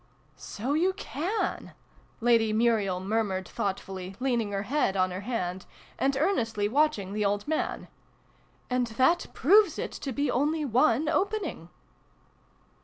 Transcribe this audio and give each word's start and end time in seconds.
"So 0.55 0.73
you 0.73 0.93
can!" 0.93 1.73
Lady 2.21 2.51
Muriel 2.53 2.99
murmured 2.99 3.47
thoughtfully, 3.47 4.15
leaning 4.19 4.51
her 4.51 4.63
head 4.63 4.97
on 4.97 5.11
her 5.11 5.19
hand, 5.21 5.61
VI 5.61 5.67
l] 5.67 5.67
MEIN 6.07 6.13
HERR. 6.13 6.19
103 6.21 6.23
and 6.23 6.29
earnestly 6.39 6.67
watching 6.67 7.13
the 7.13 7.23
old 7.25 7.47
man." 7.47 7.87
And 8.71 8.87
that 8.87 9.27
proves 9.35 9.77
it 9.77 9.91
to 9.91 10.11
be 10.11 10.31
only 10.31 10.65
one 10.65 11.07
opening 11.07 11.69